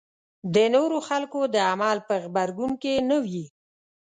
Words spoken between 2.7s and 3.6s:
کې نه وي.